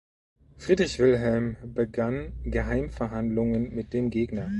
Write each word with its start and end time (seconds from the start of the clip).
Friedrich 0.57 0.97
Wilhelm 0.97 1.57
begann 1.75 2.33
Geheimverhandlungen 2.43 3.71
mit 3.75 3.93
dem 3.93 4.09
Gegner. 4.09 4.49